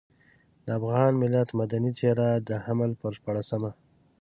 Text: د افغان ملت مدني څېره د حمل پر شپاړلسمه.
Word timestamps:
د 0.65 0.67
افغان 0.79 1.11
ملت 1.21 1.49
مدني 1.59 1.91
څېره 1.99 2.29
د 2.47 2.49
حمل 2.65 2.91
پر 3.01 3.11
شپاړلسمه. 3.17 3.71